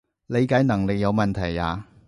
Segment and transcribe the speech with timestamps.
[0.25, 1.85] 理解能力有問題呀？